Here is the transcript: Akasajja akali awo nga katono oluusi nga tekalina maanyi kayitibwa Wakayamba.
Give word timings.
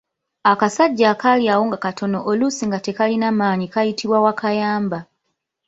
Akasajja 0.51 1.05
akali 1.13 1.45
awo 1.53 1.63
nga 1.67 1.77
katono 1.85 2.17
oluusi 2.29 2.63
nga 2.67 2.79
tekalina 2.85 3.27
maanyi 3.39 3.67
kayitibwa 3.73 4.17
Wakayamba. 4.25 4.99